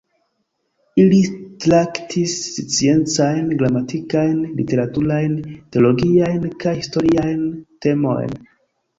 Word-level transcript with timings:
Ili 1.01 1.17
traktis 1.65 2.37
sciencajn, 2.75 3.51
gramatikajn, 3.59 4.39
literaturajn, 4.61 5.35
teologiajn 5.77 6.49
kaj 6.65 6.73
historiajn 6.79 7.45
temojn. 7.87 8.35